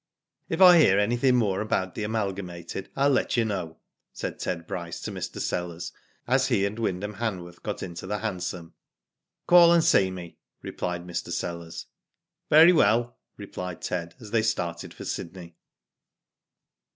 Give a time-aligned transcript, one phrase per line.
[0.49, 3.77] "If I hear anything more about the Amalga mated, I'll let you know,"
[4.11, 5.39] said Ted Bryce to Mr.
[5.39, 5.91] Sellers,
[6.27, 8.73] as he and Wyndham Hanworth got into the hansom."
[9.45, 11.29] Call and see me," replied Mr.
[11.31, 11.85] Sellers.
[12.49, 15.55] "Very well," replied Ted,, as they started for Sydney.